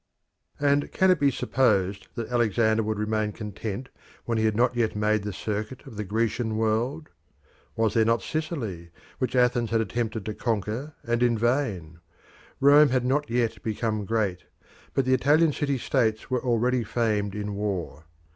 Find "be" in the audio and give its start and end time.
1.19-1.29